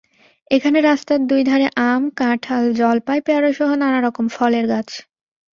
এখানে 0.51 0.79
রাস্তার 0.81 1.19
দুই 1.27 1.41
ধারে 1.43 1.67
আম, 1.83 2.03
কাঁঠাল, 2.15 2.63
জলপাই, 2.73 3.19
পেয়ারাসহ 3.21 3.69
নানা 3.75 3.99
রকম 4.01 4.25
ফলের 4.27 4.65
গাছ। 4.67 4.89